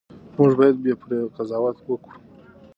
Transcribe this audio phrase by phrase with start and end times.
[0.35, 2.17] موږ باید بې پرې قضاوت وکړو.